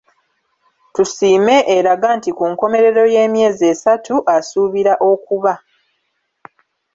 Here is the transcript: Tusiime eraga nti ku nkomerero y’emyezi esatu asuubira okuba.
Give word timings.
Tusiime 0.93 1.55
eraga 1.77 2.07
nti 2.17 2.29
ku 2.37 2.43
nkomerero 2.51 3.03
y’emyezi 3.13 3.63
esatu 3.73 4.15
asuubira 4.35 4.93
okuba. 5.11 5.53